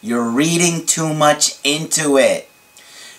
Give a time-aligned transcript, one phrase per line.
[0.00, 2.48] you're reading too much into it.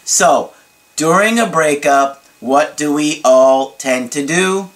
[0.04, 0.54] So,
[0.96, 4.70] during a breakup, what do we all tend to do?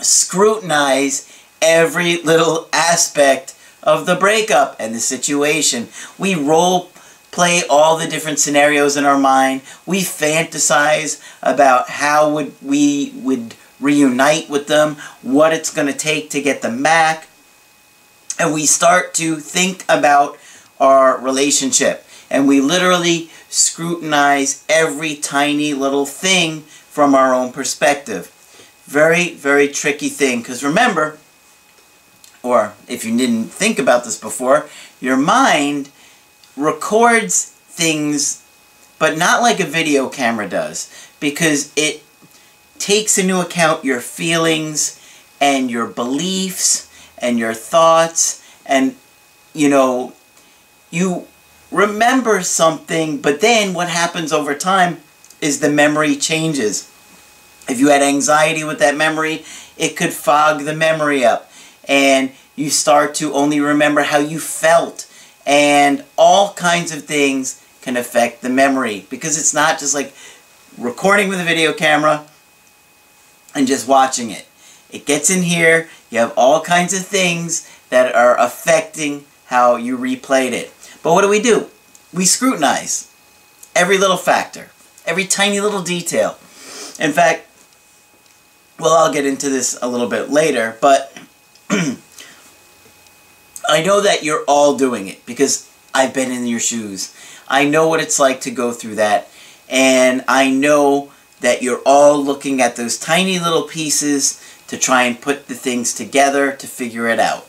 [0.00, 5.88] Scrutinize every little aspect of the breakup and the situation.
[6.18, 6.90] We role
[7.30, 9.62] play all the different scenarios in our mind.
[9.86, 16.30] We fantasize about how would we would reunite with them, what it's going to take
[16.30, 17.28] to get them back.
[18.38, 20.38] And we start to think about
[20.80, 22.04] our relationship.
[22.30, 28.32] And we literally scrutinize every tiny little thing from our own perspective.
[28.84, 30.40] Very, very tricky thing.
[30.40, 31.18] Because remember,
[32.42, 34.68] or if you didn't think about this before,
[35.00, 35.90] your mind
[36.56, 38.44] records things,
[38.98, 40.92] but not like a video camera does.
[41.20, 42.02] Because it
[42.78, 45.00] takes into account your feelings
[45.40, 48.94] and your beliefs and your thoughts and
[49.54, 50.12] you know
[50.90, 51.26] you
[51.70, 54.98] remember something but then what happens over time
[55.40, 56.90] is the memory changes
[57.68, 59.44] if you had anxiety with that memory
[59.76, 61.50] it could fog the memory up
[61.86, 65.10] and you start to only remember how you felt
[65.46, 70.14] and all kinds of things can affect the memory because it's not just like
[70.76, 72.26] recording with a video camera
[73.54, 74.46] and just watching it.
[74.90, 79.96] It gets in here, you have all kinds of things that are affecting how you
[79.96, 80.70] replayed it.
[81.02, 81.68] But what do we do?
[82.12, 83.10] We scrutinize
[83.74, 84.70] every little factor,
[85.06, 86.38] every tiny little detail.
[86.98, 87.46] In fact,
[88.78, 91.16] well, I'll get into this a little bit later, but
[93.68, 97.14] I know that you're all doing it because I've been in your shoes.
[97.48, 99.28] I know what it's like to go through that,
[99.68, 105.20] and I know that you're all looking at those tiny little pieces to try and
[105.20, 107.46] put the things together to figure it out.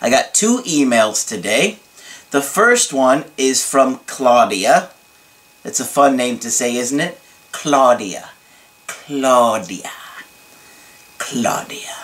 [0.00, 1.78] I got two emails today.
[2.32, 4.90] The first one is from Claudia.
[5.64, 7.20] It's a fun name to say, isn't it?
[7.52, 8.30] Claudia.
[8.86, 9.92] Claudia.
[11.18, 11.96] Claudia.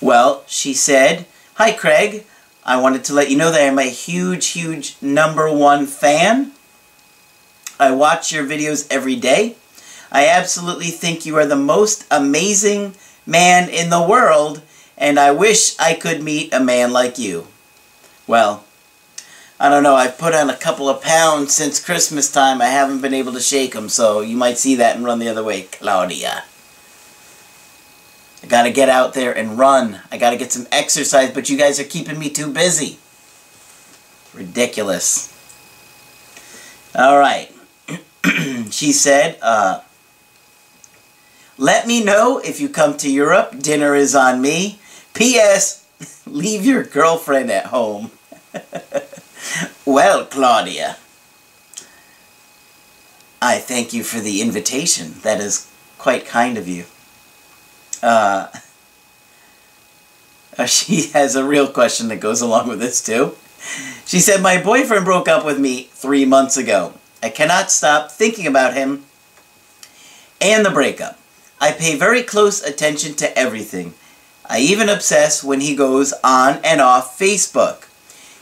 [0.00, 2.24] Well, she said, Hi Craig,
[2.64, 6.52] I wanted to let you know that I'm a huge, huge number one fan
[7.82, 9.56] I watch your videos every day.
[10.12, 12.94] I absolutely think you are the most amazing
[13.26, 14.62] man in the world,
[14.96, 17.48] and I wish I could meet a man like you.
[18.28, 18.62] Well,
[19.62, 22.60] I don't know, I've put on a couple of pounds since Christmas time.
[22.60, 25.28] I haven't been able to shake them, so you might see that and run the
[25.28, 25.62] other way.
[25.62, 26.42] Claudia.
[28.42, 30.00] I gotta get out there and run.
[30.10, 32.98] I gotta get some exercise, but you guys are keeping me too busy.
[34.34, 35.32] Ridiculous.
[36.96, 37.54] Alright.
[38.72, 39.82] she said, uh,
[41.56, 43.60] let me know if you come to Europe.
[43.60, 44.80] Dinner is on me.
[45.14, 45.86] P.S.
[46.26, 48.10] Leave your girlfriend at home.
[49.84, 50.96] well, Claudia,
[53.40, 55.14] I thank you for the invitation.
[55.22, 56.84] That is quite kind of you.
[58.02, 58.48] Uh,
[60.66, 63.36] she has a real question that goes along with this, too.
[64.04, 66.94] She said, My boyfriend broke up with me three months ago.
[67.22, 69.04] I cannot stop thinking about him
[70.40, 71.18] and the breakup.
[71.60, 73.94] I pay very close attention to everything.
[74.44, 77.88] I even obsess when he goes on and off Facebook.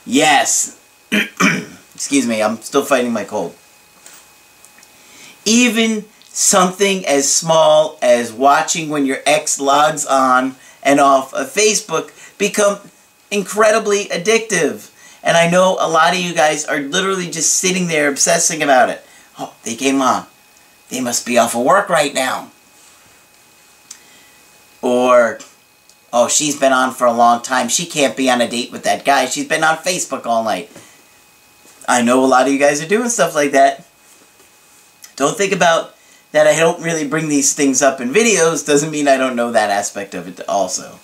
[0.05, 0.80] Yes.
[1.95, 3.55] Excuse me, I'm still fighting my cold.
[5.45, 12.11] Even something as small as watching when your ex logs on and off of Facebook
[12.37, 12.79] become
[13.29, 14.89] incredibly addictive.
[15.23, 18.89] And I know a lot of you guys are literally just sitting there obsessing about
[18.89, 19.05] it.
[19.37, 20.25] Oh, they came on.
[20.89, 22.51] They must be off of work right now.
[24.81, 25.39] Or,
[26.11, 27.69] oh, she's been on for a long time.
[27.69, 29.27] She can't be on a date with that guy.
[29.27, 30.71] She's been on Facebook all night.
[31.87, 33.85] I know a lot of you guys are doing stuff like that.
[35.15, 35.95] Don't think about
[36.31, 39.51] that I don't really bring these things up in videos doesn't mean I don't know
[39.51, 40.99] that aspect of it also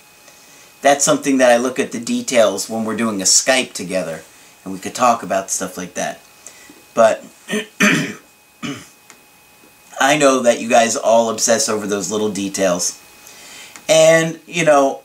[0.80, 4.22] that's something that I look at the details when we're doing a Skype together
[4.64, 6.20] and we could talk about stuff like that.
[6.94, 7.24] But
[10.00, 13.02] I know that you guys all obsess over those little details.
[13.88, 15.02] And, you know,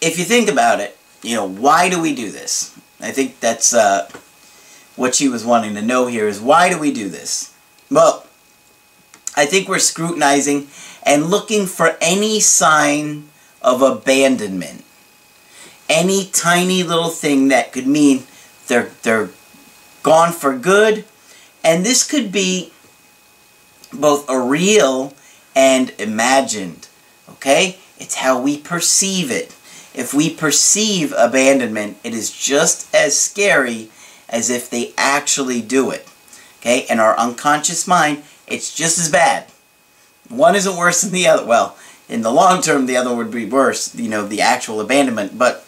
[0.00, 2.76] if you think about it, you know, why do we do this?
[3.00, 4.08] I think that's uh,
[4.96, 7.54] what she was wanting to know here is why do we do this?
[7.90, 8.26] Well,
[9.36, 10.68] I think we're scrutinizing
[11.02, 13.28] and looking for any sign
[13.62, 14.84] of abandonment.
[15.88, 18.24] Any tiny little thing that could mean
[18.66, 19.30] they're, they're
[20.02, 21.04] gone for good.
[21.62, 22.72] And this could be
[23.92, 25.14] both a real
[25.54, 26.88] and imagined.
[27.28, 27.78] Okay?
[27.98, 29.54] It's how we perceive it.
[29.96, 33.88] If we perceive abandonment, it is just as scary
[34.28, 36.06] as if they actually do it.
[36.60, 36.86] Okay?
[36.90, 39.46] In our unconscious mind, it's just as bad.
[40.28, 41.46] One isn't worse than the other.
[41.46, 41.78] Well,
[42.08, 45.38] in the long term, the other would be worse, you know, the actual abandonment.
[45.38, 45.64] But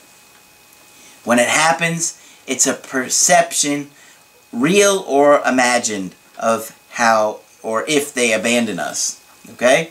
[1.25, 3.91] when it happens, it's a perception,
[4.53, 9.25] real or imagined, of how or if they abandon us.
[9.53, 9.91] Okay?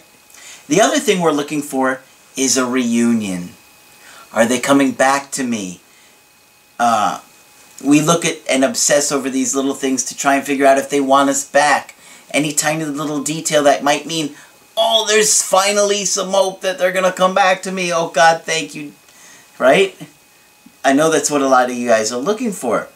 [0.67, 2.01] The other thing we're looking for
[2.35, 3.49] is a reunion.
[4.37, 5.81] Are they coming back to me?
[6.77, 7.21] Uh,
[7.83, 10.91] we look at and obsess over these little things to try and figure out if
[10.91, 11.95] they want us back.
[12.29, 14.35] Any tiny little detail that might mean,
[14.77, 17.91] oh, there's finally some hope that they're going to come back to me.
[17.91, 18.93] Oh, God, thank you.
[19.57, 19.97] Right?
[20.85, 22.89] I know that's what a lot of you guys are looking for.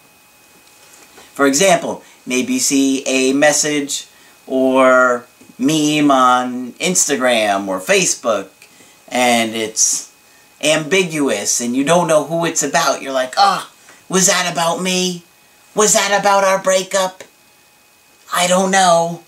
[1.34, 4.06] For example, maybe you see a message
[4.46, 5.26] or
[5.58, 8.50] meme on Instagram or Facebook
[9.08, 10.11] and it's
[10.64, 13.02] ambiguous and you don't know who it's about.
[13.02, 15.24] You're like, ah, oh, was that about me?
[15.76, 17.24] Was that about our breakup?
[18.34, 19.24] I don't know.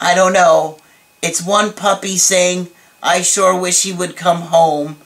[0.00, 0.78] I don't know.
[1.22, 2.68] It's one puppy saying,
[3.02, 4.96] I sure wish he would come home.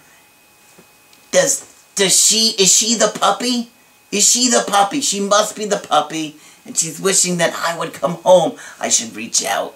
[1.31, 3.71] Does does she is she the puppy?
[4.13, 5.01] Is she the puppy?
[5.01, 8.59] She must be the puppy and she's wishing that I would come home.
[8.81, 9.75] I should reach out.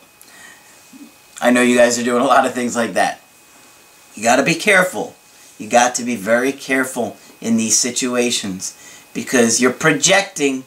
[1.40, 3.20] I know you guys are doing a lot of things like that.
[4.14, 5.14] You got to be careful.
[5.60, 8.74] You got to be very careful in these situations
[9.12, 10.64] because you're projecting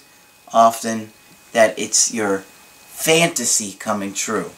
[0.54, 1.10] often
[1.52, 4.52] that it's your fantasy coming true.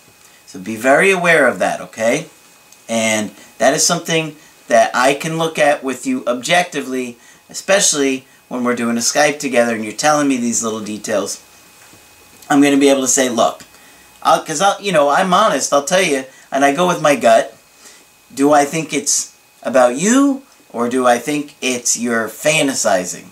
[0.45, 2.27] So be very aware of that, okay?
[2.89, 4.35] And that is something
[4.67, 7.17] that I can look at with you objectively,
[7.49, 11.41] especially when we're doing a Skype together and you're telling me these little details.
[12.49, 13.63] I'm going to be able to say, look,
[14.19, 15.71] because I'll, you know, I'm honest.
[15.71, 17.57] I'll tell you, and I go with my gut.
[18.33, 19.34] Do I think it's
[19.65, 23.29] about you, or do I think it's your fantasizing?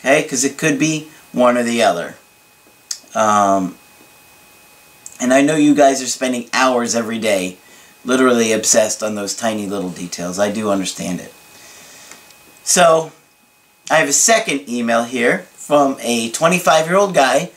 [0.00, 2.16] Okay, because it could be one or the other.
[3.14, 3.76] Um,
[5.20, 7.58] and I know you guys are spending hours every day
[8.04, 10.38] literally obsessed on those tiny little details.
[10.38, 11.32] I do understand it.
[12.62, 13.12] So,
[13.90, 17.50] I have a second email here from a 25 year old guy.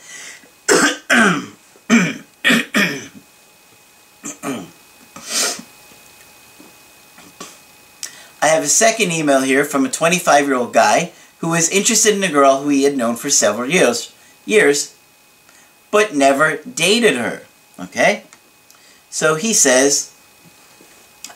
[8.40, 12.14] I have a second email here from a 25 year old guy who was interested
[12.14, 14.12] in a girl who he had known for several years,
[14.44, 14.94] years
[15.90, 17.42] but never dated her.
[17.78, 18.24] Okay?
[19.10, 20.14] So he says,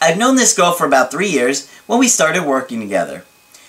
[0.00, 3.24] I've known this girl for about three years when we started working together.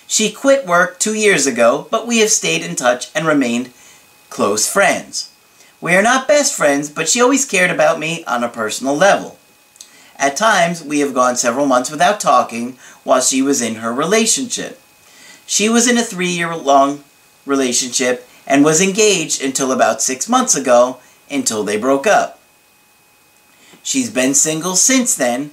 [0.06, 3.72] She quit work two years ago, but we have stayed in touch and remained
[4.28, 5.30] close friends.
[5.80, 9.38] We are not best friends, but she always cared about me on a personal level.
[10.18, 14.80] At times, we have gone several months without talking while she was in her relationship.
[15.46, 17.04] She was in a three year long
[17.44, 20.98] relationship and was engaged until about six months ago
[21.30, 22.38] until they broke up.
[23.82, 25.50] She's been single since then,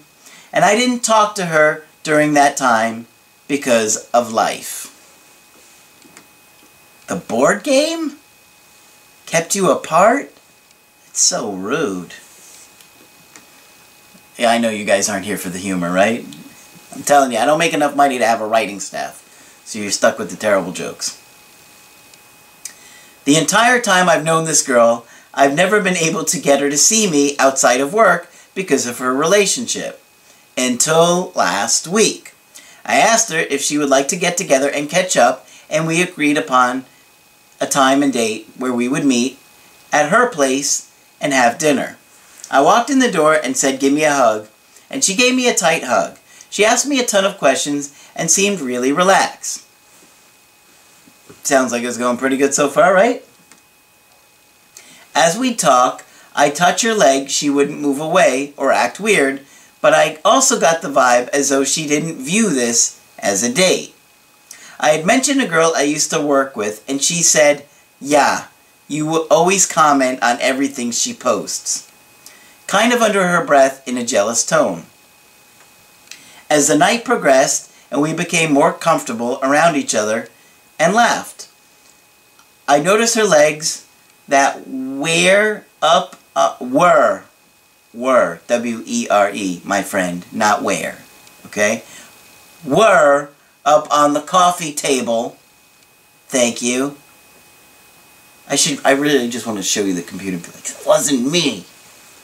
[0.54, 3.08] and I didn't talk to her during that time
[3.48, 4.88] because of life.
[7.08, 8.18] The board game?
[9.26, 10.34] Kept you apart?
[11.08, 12.14] It's so rude.
[14.42, 16.26] Yeah, I know you guys aren't here for the humor, right?
[16.96, 19.92] I'm telling you, I don't make enough money to have a writing staff, so you're
[19.92, 21.22] stuck with the terrible jokes.
[23.26, 26.78] The entire time I've known this girl, I've never been able to get her to
[26.78, 30.02] see me outside of work because of her relationship.
[30.58, 32.34] Until last week.
[32.84, 36.02] I asked her if she would like to get together and catch up, and we
[36.02, 36.86] agreed upon
[37.60, 39.38] a time and date where we would meet
[39.94, 42.00] at her place and have dinner.
[42.52, 44.50] I walked in the door and said, Give me a hug,
[44.90, 46.18] and she gave me a tight hug.
[46.50, 49.66] She asked me a ton of questions and seemed really relaxed.
[51.44, 53.24] Sounds like it's going pretty good so far, right?
[55.16, 56.04] As we talk,
[56.36, 59.42] I touch her leg, she wouldn't move away or act weird,
[59.80, 63.96] but I also got the vibe as though she didn't view this as a date.
[64.78, 67.66] I had mentioned a girl I used to work with, and she said,
[68.02, 68.48] Yeah,
[68.90, 71.91] you will always comment on everything she posts.
[72.72, 74.84] Kind of under her breath in a jealous tone.
[76.50, 80.30] As the night progressed and we became more comfortable around each other
[80.80, 81.50] and laughed,
[82.70, 83.86] I noticed her legs
[84.30, 87.24] that wear up, uh, were,
[87.94, 91.00] were, W-E-R-E, my friend, not where,
[91.48, 91.84] okay?
[92.66, 93.32] Were
[93.66, 95.36] up on the coffee table.
[96.30, 96.96] Thank you.
[98.48, 100.38] I should, I really just want to show you the computer.
[100.38, 101.66] It wasn't me.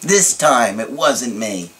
[0.01, 1.71] This time, it wasn't me.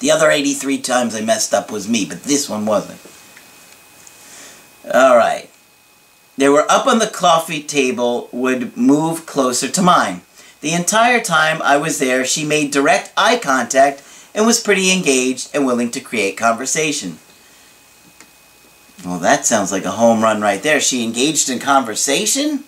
[0.00, 3.00] The other 83 times I messed up was me, but this one wasn't.
[4.84, 5.50] Alright.
[6.36, 10.20] They were up on the coffee table, would move closer to mine.
[10.60, 14.02] The entire time I was there, she made direct eye contact
[14.34, 17.18] and was pretty engaged and willing to create conversation.
[19.04, 20.80] Well, that sounds like a home run right there.
[20.80, 22.64] She engaged in conversation?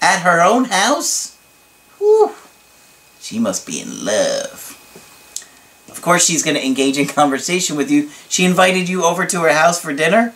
[0.00, 1.36] At her own house?
[1.98, 2.32] Whew.
[3.28, 4.74] She must be in love.
[5.90, 8.08] Of course she's going to engage in conversation with you.
[8.26, 10.32] She invited you over to her house for dinner?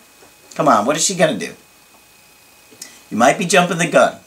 [0.54, 1.54] Come on, what is she going to do?
[3.10, 4.18] You might be jumping the gun.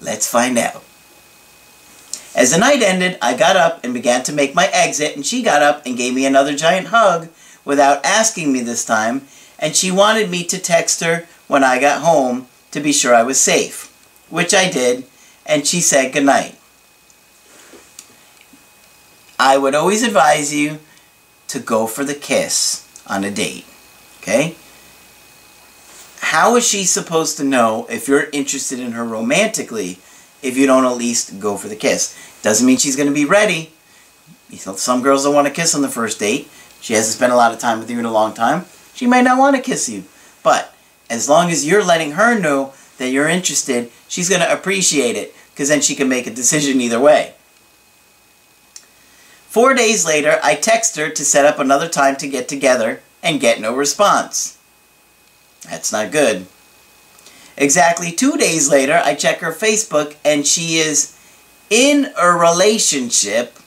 [0.00, 0.82] Let's find out.
[2.34, 5.42] As the night ended, I got up and began to make my exit, and she
[5.42, 7.28] got up and gave me another giant hug
[7.62, 9.26] without asking me this time,
[9.58, 13.22] and she wanted me to text her when I got home to be sure I
[13.22, 13.94] was safe,
[14.30, 15.04] which I did,
[15.44, 16.56] and she said goodnight.
[19.44, 20.78] I would always advise you
[21.48, 23.64] to go for the kiss on a date.
[24.20, 24.54] Okay?
[26.20, 29.98] How is she supposed to know if you're interested in her romantically
[30.42, 32.16] if you don't at least go for the kiss?
[32.42, 33.72] Doesn't mean she's going to be ready.
[34.54, 36.48] Some girls don't want to kiss on the first date.
[36.80, 38.66] She hasn't spent a lot of time with you in a long time.
[38.94, 40.04] She might not want to kiss you.
[40.44, 40.72] But
[41.10, 45.34] as long as you're letting her know that you're interested, she's going to appreciate it
[45.50, 47.34] because then she can make a decision either way.
[49.52, 53.38] Four days later, I text her to set up another time to get together and
[53.38, 54.56] get no response.
[55.68, 56.46] That's not good.
[57.58, 61.14] Exactly two days later, I check her Facebook and she is
[61.68, 63.58] in a relationship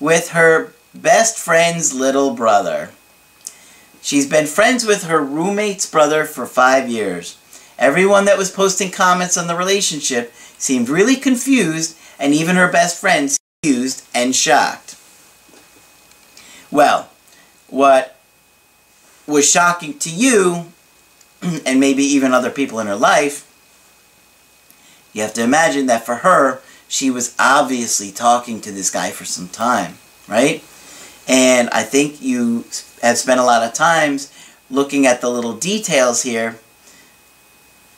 [0.00, 2.90] with her best friend's little brother.
[4.02, 7.38] She's been friends with her roommate's brother for five years.
[7.78, 13.00] Everyone that was posting comments on the relationship seemed really confused, and even her best
[13.00, 13.30] friend
[13.62, 14.85] confused and shocked.
[16.70, 17.08] Well,
[17.68, 18.16] what
[19.26, 20.66] was shocking to you,
[21.66, 23.42] and maybe even other people in her life,
[25.12, 29.24] you have to imagine that for her, she was obviously talking to this guy for
[29.24, 29.94] some time,
[30.28, 30.62] right?
[31.26, 32.64] And I think you
[33.02, 34.32] have spent a lot of times
[34.70, 36.58] looking at the little details here,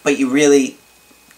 [0.02, 0.76] but you really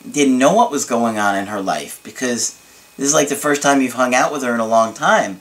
[0.08, 2.56] didn't know what was going on in her life because
[2.96, 5.40] this is like the first time you've hung out with her in a long time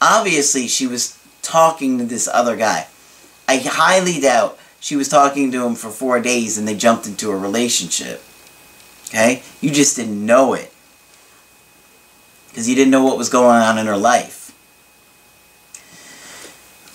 [0.00, 2.86] obviously she was talking to this other guy.
[3.48, 7.30] I highly doubt she was talking to him for four days and they jumped into
[7.30, 8.22] a relationship.
[9.08, 9.42] Okay?
[9.60, 10.72] You just didn't know it.
[12.48, 14.52] Because you didn't know what was going on in her life.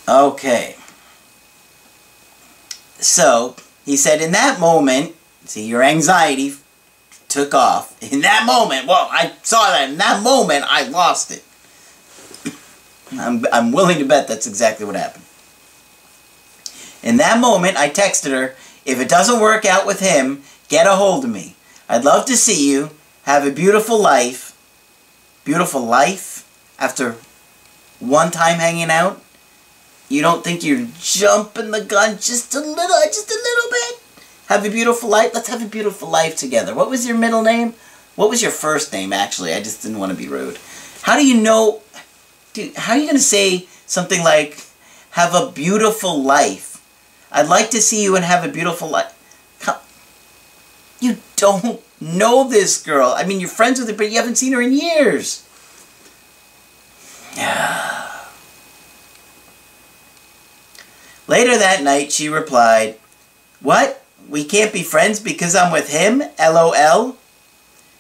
[0.08, 0.76] Okay.
[2.98, 3.56] So,
[3.86, 5.16] he said, in that moment,
[5.46, 6.54] see, your anxiety
[7.30, 8.02] took off.
[8.02, 9.90] In that moment, well, I saw that.
[9.90, 11.44] In that moment, I lost it.
[13.14, 15.26] I'm, I'm willing to bet that's exactly what happened.
[17.04, 20.96] In that moment, I texted her, if it doesn't work out with him, get a
[20.96, 21.56] hold of me.
[21.90, 22.92] I'd love to see you.
[23.24, 24.58] Have a beautiful life.
[25.44, 26.48] Beautiful life
[26.80, 27.18] after
[28.00, 29.22] one time hanging out.
[30.10, 34.00] You don't think you're jumping the gun just a little, just a little bit?
[34.48, 35.32] Have a beautiful life?
[35.34, 36.76] Let's have a beautiful life together.
[36.76, 37.74] What was your middle name?
[38.16, 39.54] What was your first name, actually?
[39.54, 40.58] I just didn't want to be rude.
[41.04, 41.81] How do you know
[42.54, 44.66] dude, how are you going to say something like,
[45.12, 46.78] have a beautiful life?
[47.32, 49.18] I'd like to see you and have a beautiful life.
[51.02, 53.14] You don't know this girl.
[53.18, 55.44] I mean, you're friends with her, but you haven't seen her in years.
[61.28, 63.00] Later that night, she replied,
[63.62, 64.06] What?
[64.30, 66.22] We can't be friends because I'm with him?
[66.38, 67.18] LOL?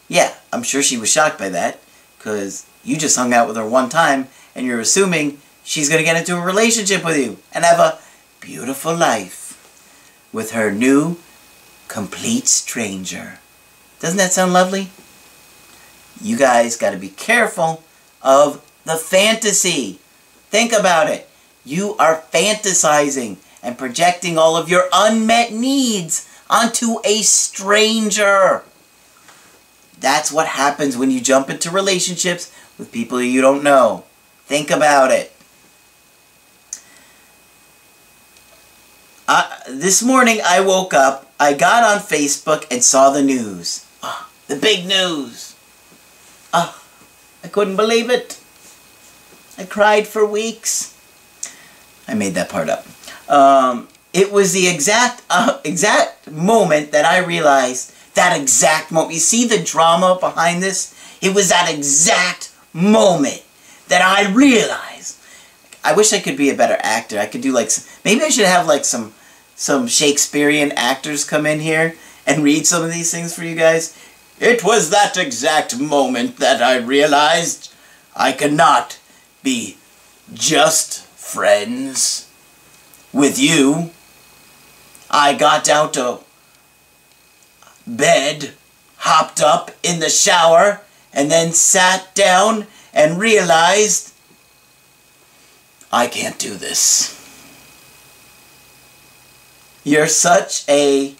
[0.07, 1.79] Yeah, I'm sure she was shocked by that,
[2.19, 6.05] because you just hung out with her one time and you're assuming she's going to
[6.05, 7.99] get into a relationship with you and have a
[8.39, 9.57] beautiful life
[10.33, 11.17] with her new
[11.87, 13.39] complete stranger.
[13.99, 14.89] Doesn't that sound lovely?
[16.21, 17.83] You guys got to be careful
[18.21, 19.99] of the fantasy.
[20.49, 21.29] Think about it.
[21.63, 28.63] You are fantasizing and projecting all of your unmet needs onto a stranger.
[29.99, 34.05] That's what happens when you jump into relationships with people you don't know.
[34.51, 35.31] Think about it.
[39.25, 43.87] Uh, this morning I woke up I got on Facebook and saw the news.
[44.03, 45.55] Oh, the big news.
[46.53, 46.83] Oh,
[47.45, 48.41] I couldn't believe it.
[49.57, 50.99] I cried for weeks.
[52.05, 52.85] I made that part up.
[53.29, 59.13] Um, it was the exact uh, exact moment that I realized that exact moment.
[59.13, 60.93] You see the drama behind this?
[61.21, 63.43] It was that exact moment
[63.91, 65.17] that I realized.
[65.83, 67.19] I wish I could be a better actor.
[67.19, 67.69] I could do like
[68.05, 69.13] maybe I should have like some
[69.53, 71.95] some Shakespearean actors come in here
[72.25, 73.97] and read some of these things for you guys.
[74.39, 77.73] It was that exact moment that I realized
[78.15, 78.97] I cannot
[79.43, 79.75] be
[80.33, 82.29] just friends
[83.11, 83.89] with you.
[85.09, 86.25] I got out of
[87.85, 88.53] bed,
[88.99, 90.79] hopped up in the shower,
[91.11, 92.67] and then sat down
[93.01, 94.13] and realized
[95.91, 97.17] I can't do this.
[99.83, 101.15] You're such a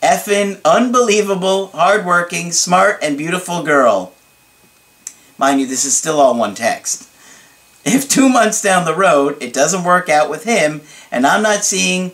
[0.00, 4.12] effing unbelievable, hardworking, smart, and beautiful girl.
[5.36, 7.10] Mind you, this is still all one text.
[7.84, 11.64] If two months down the road it doesn't work out with him and I'm not
[11.64, 12.12] seeing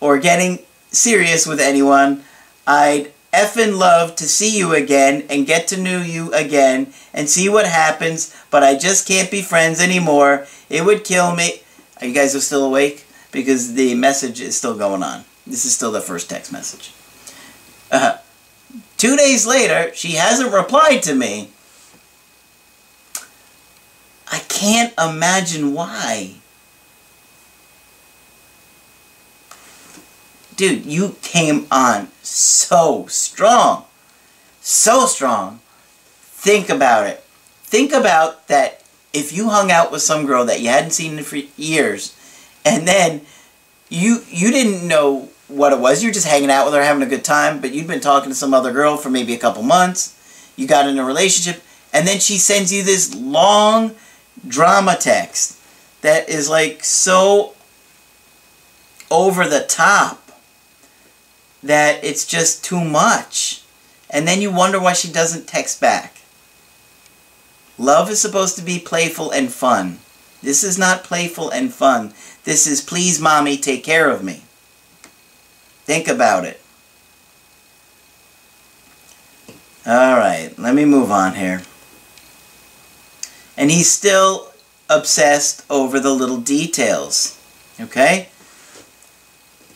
[0.00, 0.58] or getting
[0.92, 2.24] serious with anyone,
[2.66, 7.48] I'd effing love to see you again and get to know you again and see
[7.48, 10.46] what happens, but I just can't be friends anymore.
[10.70, 11.60] It would kill me.
[12.00, 13.06] Are you guys are still awake?
[13.32, 15.24] Because the message is still going on.
[15.46, 16.92] This is still the first text message.
[17.92, 18.18] Uh,
[18.96, 21.50] two days later, she hasn't replied to me.
[24.32, 26.36] I can't imagine why.
[30.56, 33.84] Dude, you came on so strong.
[34.60, 35.60] So strong.
[36.20, 37.22] Think about it.
[37.62, 38.82] Think about that
[39.12, 42.16] if you hung out with some girl that you hadn't seen in for years
[42.66, 43.22] and then
[43.88, 46.02] you you didn't know what it was.
[46.02, 48.30] You were just hanging out with her, having a good time, but you'd been talking
[48.30, 50.12] to some other girl for maybe a couple months.
[50.56, 53.94] You got in a relationship, and then she sends you this long
[54.46, 55.58] drama text
[56.02, 57.54] that is like so
[59.10, 60.25] over the top
[61.66, 63.62] that it's just too much.
[64.08, 66.16] And then you wonder why she doesn't text back.
[67.78, 69.98] Love is supposed to be playful and fun.
[70.42, 72.14] This is not playful and fun.
[72.44, 74.42] This is please mommy take care of me.
[75.84, 76.60] Think about it.
[79.86, 81.62] Alright, let me move on here.
[83.56, 84.52] And he's still
[84.88, 87.38] obsessed over the little details.
[87.80, 88.28] Okay?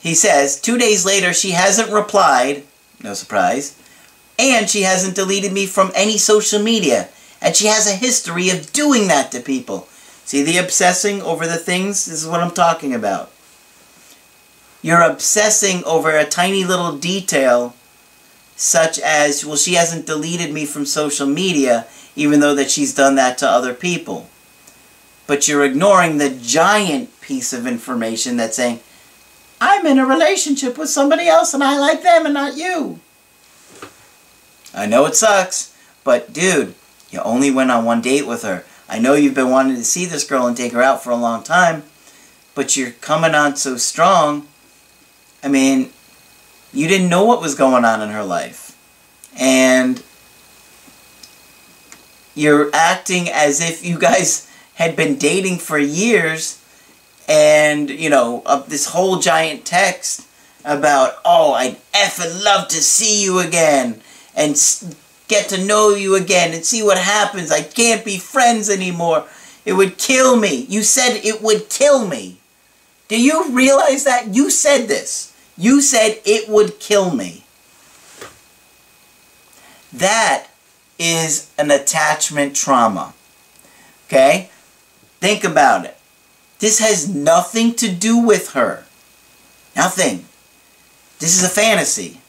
[0.01, 2.65] He says, two days later, she hasn't replied,
[3.03, 3.79] no surprise,
[4.39, 7.09] and she hasn't deleted me from any social media.
[7.43, 9.89] And she has a history of doing that to people.
[10.25, 12.07] See the obsessing over the things?
[12.07, 13.31] This is what I'm talking about.
[14.83, 17.75] You're obsessing over a tiny little detail
[18.57, 23.15] such as, well, she hasn't deleted me from social media, even though that she's done
[23.15, 24.29] that to other people.
[25.27, 28.81] But you're ignoring the giant piece of information that's saying,
[29.61, 33.01] I'm in a relationship with somebody else and I like them and not you.
[34.75, 36.75] I know it sucks, but dude,
[37.11, 38.65] you only went on one date with her.
[38.89, 41.17] I know you've been wanting to see this girl and take her out for a
[41.17, 41.85] long time,
[42.55, 44.49] but you're coming on so strong.
[45.43, 45.91] I mean,
[46.73, 48.77] you didn't know what was going on in her life.
[49.39, 50.03] And
[52.35, 56.60] you're acting as if you guys had been dating for years
[57.31, 60.27] and, you know, uh, this whole giant text
[60.65, 64.01] about, oh, I'd effing love to see you again
[64.35, 64.61] and
[65.29, 67.53] get to know you again and see what happens.
[67.53, 69.27] I can't be friends anymore.
[69.65, 70.67] It would kill me.
[70.69, 72.39] You said it would kill me.
[73.07, 74.35] Do you realize that?
[74.35, 75.33] You said this.
[75.57, 77.45] You said it would kill me.
[79.93, 80.49] That
[80.99, 83.15] is an attachment trauma.
[84.09, 84.51] Okay?
[85.21, 85.97] Think about it.
[86.61, 88.85] This has nothing to do with her.
[89.75, 90.27] Nothing.
[91.19, 92.21] This is a fantasy.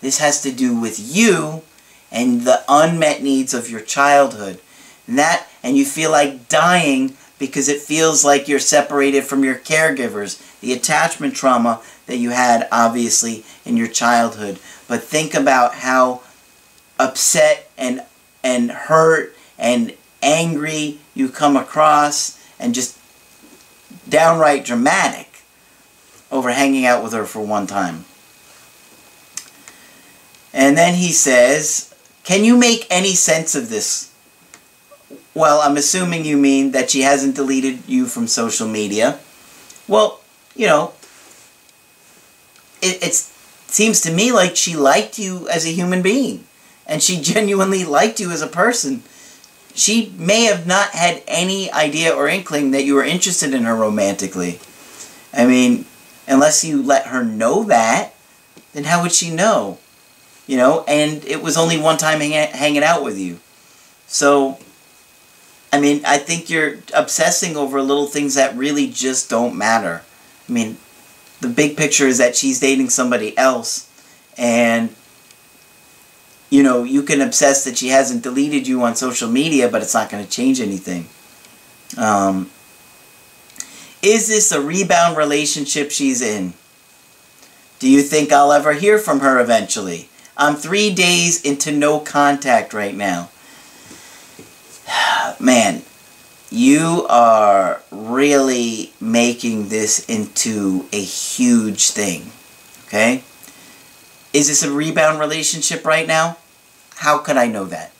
[0.00, 1.62] This has to do with you
[2.10, 4.60] and the unmet needs of your childhood.
[5.06, 9.56] And that and you feel like dying because it feels like you're separated from your
[9.56, 10.60] caregivers.
[10.60, 14.58] The attachment trauma that you had obviously in your childhood.
[14.88, 16.22] But think about how
[16.98, 18.02] upset and
[18.42, 22.96] and hurt and angry you come across and just
[24.10, 25.42] downright dramatic
[26.30, 28.04] over hanging out with her for one time.
[30.52, 31.94] And then he says,
[32.24, 34.12] Can you make any sense of this?
[35.34, 39.18] Well, I'm assuming you mean that she hasn't deleted you from social media.
[39.86, 40.20] Well,
[40.54, 40.92] you know,
[42.82, 43.14] it,
[43.70, 46.44] seems to me like she liked you as a human being
[46.86, 49.02] and she genuinely liked you as a person.
[49.74, 53.74] She may have not had any idea or inkling that you were interested in her
[53.74, 54.60] romantically.
[55.32, 55.86] I mean,
[56.26, 58.14] unless you let her know that,
[58.72, 59.78] then how would she know?
[60.46, 63.38] You know, and it was only one time hang- hanging out with you.
[64.06, 64.58] So,
[65.72, 70.02] I mean, I think you're obsessing over little things that really just don't matter.
[70.48, 70.78] I mean,
[71.40, 73.88] the big picture is that she's dating somebody else,
[74.36, 74.94] and
[76.50, 79.94] you know, you can obsess that she hasn't deleted you on social media, but it's
[79.94, 81.06] not going to change anything.
[81.96, 82.50] Um,
[84.02, 86.54] is this a rebound relationship she's in?
[87.78, 90.08] Do you think I'll ever hear from her eventually?
[90.36, 93.30] I'm three days into no contact right now.
[95.40, 95.82] Man,
[96.50, 102.32] you are really making this into a huge thing.
[102.86, 103.22] Okay?
[104.32, 106.38] Is this a rebound relationship right now?
[107.00, 107.92] How could I know that?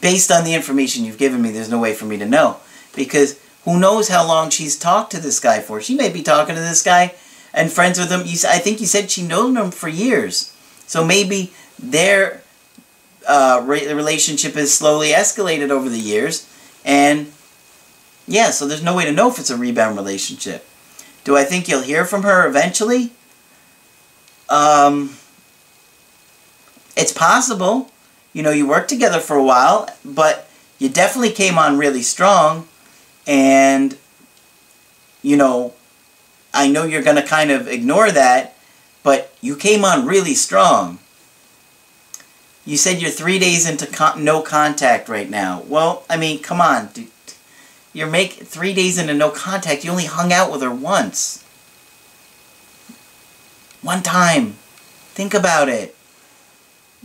[0.00, 2.56] Based on the information you've given me, there's no way for me to know.
[2.96, 5.80] Because who knows how long she's talked to this guy for?
[5.80, 7.14] She may be talking to this guy
[7.54, 8.22] and friends with him.
[8.24, 10.52] You, I think you said she known him for years.
[10.88, 12.42] So maybe their
[13.28, 16.52] uh, relationship has slowly escalated over the years.
[16.84, 17.30] And
[18.26, 20.66] yeah, so there's no way to know if it's a rebound relationship.
[21.22, 23.12] Do I think you'll hear from her eventually?
[24.48, 25.14] Um,
[26.96, 27.92] it's possible.
[28.32, 32.68] You know, you worked together for a while, but you definitely came on really strong.
[33.26, 33.96] And,
[35.22, 35.74] you know,
[36.54, 38.56] I know you're going to kind of ignore that,
[39.02, 40.98] but you came on really strong.
[42.64, 45.62] You said you're three days into con no contact right now.
[45.66, 46.90] Well, I mean, come on.
[47.94, 49.84] You're make three days into no contact.
[49.84, 51.42] You only hung out with her once.
[53.80, 54.56] One time.
[55.14, 55.96] Think about it.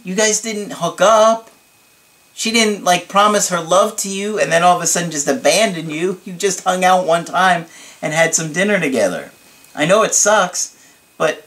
[0.03, 1.49] You guys didn't hook up.
[2.33, 5.27] She didn't like promise her love to you and then all of a sudden just
[5.27, 6.19] abandon you.
[6.25, 7.65] You just hung out one time
[8.01, 9.31] and had some dinner together.
[9.75, 10.75] I know it sucks,
[11.17, 11.45] but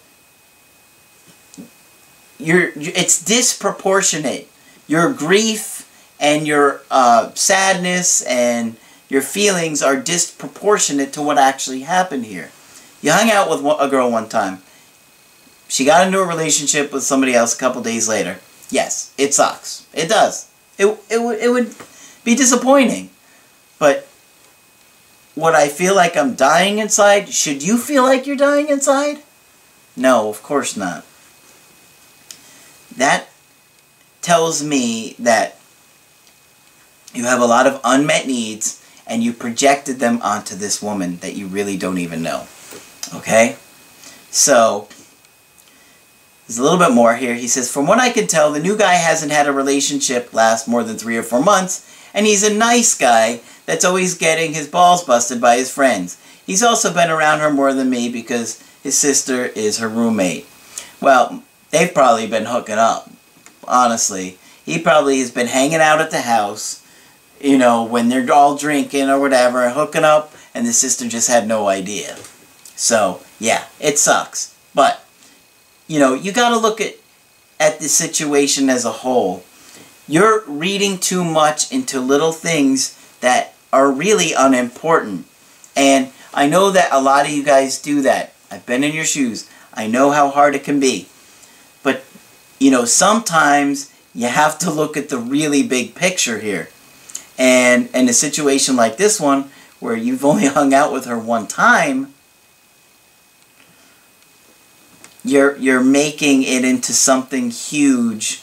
[2.39, 4.49] you're it's disproportionate.
[4.87, 5.83] Your grief
[6.21, 8.77] and your uh, sadness and
[9.09, 12.51] your feelings are disproportionate to what actually happened here.
[13.03, 14.63] You hung out with a girl one time.
[15.69, 18.39] She got into a relationship with somebody else a couple days later.
[18.71, 19.87] Yes, it sucks.
[19.93, 20.49] It does.
[20.79, 21.75] It, it, it would
[22.25, 23.11] be disappointing.
[23.79, 24.07] But
[25.35, 27.29] would I feel like I'm dying inside?
[27.29, 29.19] Should you feel like you're dying inside?
[29.97, 31.05] No, of course not.
[32.97, 33.29] That
[34.23, 35.59] tells me that
[37.15, 41.37] you have a lot of unmet needs and you projected them onto this woman that
[41.37, 42.47] you really don't even know.
[43.15, 43.57] Okay?
[44.31, 44.89] So,
[46.47, 47.35] there's a little bit more here.
[47.35, 50.69] He says, From what I can tell, the new guy hasn't had a relationship last
[50.69, 54.69] more than three or four months, and he's a nice guy that's always getting his
[54.69, 56.17] balls busted by his friends.
[56.47, 60.47] He's also been around her more than me because his sister is her roommate.
[61.01, 63.11] Well, they've probably been hooking up,
[63.67, 64.39] honestly.
[64.65, 66.87] He probably has been hanging out at the house,
[67.41, 71.49] you know, when they're all drinking or whatever, hooking up, and the sister just had
[71.49, 72.17] no idea.
[72.77, 74.55] So, yeah, it sucks.
[74.75, 75.06] But
[75.87, 76.95] you know, you got to look at
[77.59, 79.45] at the situation as a whole.
[80.07, 85.27] You're reading too much into little things that are really unimportant.
[85.75, 88.35] And I know that a lot of you guys do that.
[88.51, 89.49] I've been in your shoes.
[89.75, 91.09] I know how hard it can be.
[91.83, 92.05] But,
[92.59, 96.69] you know, sometimes you have to look at the really big picture here.
[97.39, 101.47] And in a situation like this one, where you've only hung out with her one
[101.47, 102.15] time,
[105.29, 108.43] you're you're making it into something huge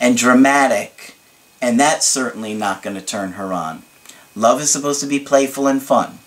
[0.00, 1.14] and dramatic
[1.60, 3.82] and that's certainly not going to turn her on.
[4.36, 6.18] Love is supposed to be playful and fun.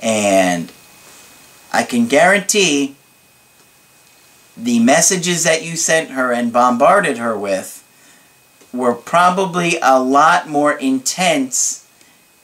[0.00, 0.72] And
[1.72, 2.94] i can guarantee
[4.56, 7.82] the messages that you sent her and bombarded her with
[8.72, 11.88] were probably a lot more intense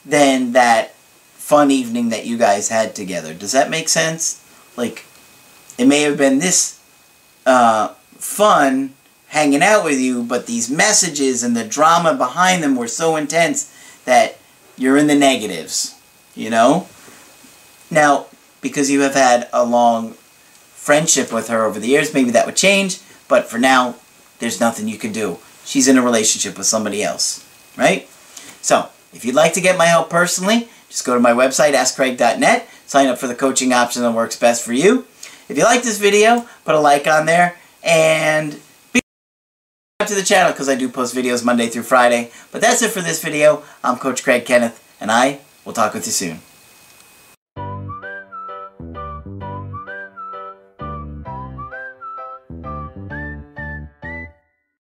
[0.05, 0.93] than that
[1.33, 3.33] fun evening that you guys had together.
[3.33, 4.41] Does that make sense?
[4.77, 5.05] Like
[5.77, 6.79] it may have been this
[7.45, 8.93] uh, fun
[9.27, 13.73] hanging out with you, but these messages and the drama behind them were so intense
[14.05, 14.37] that
[14.77, 15.97] you're in the negatives,
[16.35, 16.87] you know?
[17.89, 18.27] Now,
[18.61, 20.13] because you have had a long
[20.73, 23.95] friendship with her over the years, maybe that would change, but for now,
[24.39, 25.37] there's nothing you can do.
[25.63, 28.09] She's in a relationship with somebody else, right?
[28.61, 32.67] So, if you'd like to get my help personally, just go to my website, askcraig.net,
[32.85, 35.05] sign up for the coaching option that works best for you.
[35.51, 38.53] If you like this video, put a like on there and
[38.93, 39.01] be
[39.99, 42.31] subscribe to the channel because I do post videos Monday through Friday.
[42.53, 43.61] But that's it for this video.
[43.83, 46.39] I'm Coach Craig Kenneth and I will talk with you soon.